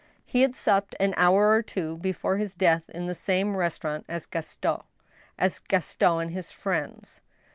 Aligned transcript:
He 0.25 0.41
had 0.41 0.55
supped 0.55 0.95
an 0.99 1.13
hour 1.15 1.51
or 1.51 1.61
two 1.61 1.97
before 1.97 2.37
his 2.37 2.55
death 2.55 2.89
in 2.89 3.05
the 3.05 3.13
same 3.13 3.55
restaurant 3.55 4.03
as 4.09 4.25
Gaston,... 4.25 4.81
as 5.37 5.59
Gaston 5.59 6.19
and 6.21 6.31
his 6.31 6.51
friends." 6.51 7.21